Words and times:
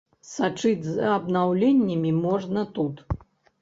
Сачыць 0.29 0.87
за 0.93 1.13
абнаўленнямі 1.19 2.17
можна 2.27 2.69
тут! 2.79 3.11